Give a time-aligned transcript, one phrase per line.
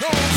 [0.00, 0.29] No!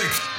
[0.00, 0.29] Music.